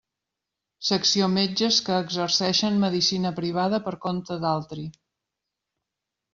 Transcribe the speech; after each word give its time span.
Secció 0.87 1.27
Metges 1.33 1.77
que 1.89 1.97
exerceixen 2.05 2.81
medicina 2.85 3.35
privada 3.43 3.83
per 3.89 3.95
compte 4.09 4.41
d'altri. 4.47 4.89